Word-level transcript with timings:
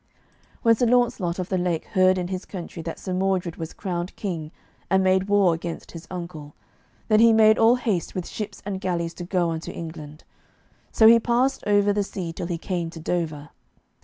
When 0.63 0.73
Sir 0.73 0.87
Launcelot 0.87 1.37
of 1.37 1.49
the 1.49 1.59
Lake 1.59 1.85
heard 1.85 2.17
in 2.17 2.29
his 2.29 2.43
country 2.45 2.81
that 2.81 2.97
Sir 2.97 3.13
Mordred 3.13 3.57
was 3.57 3.71
crowned 3.71 4.15
king, 4.15 4.49
and 4.89 5.03
made 5.03 5.27
war 5.29 5.53
against 5.53 5.91
his 5.91 6.07
uncle, 6.09 6.55
then 7.07 7.19
he 7.19 7.31
made 7.31 7.59
all 7.59 7.75
haste 7.75 8.15
with 8.15 8.27
ships 8.27 8.63
and 8.65 8.81
galleys 8.81 9.13
to 9.13 9.23
go 9.23 9.51
unto 9.51 9.71
England. 9.71 10.23
So 10.91 11.05
he 11.05 11.19
passed 11.19 11.63
over 11.67 11.93
the 11.93 12.01
sea 12.03 12.33
till 12.33 12.47
he 12.47 12.57
came 12.57 12.89
to 12.89 12.99
Dover. 12.99 13.49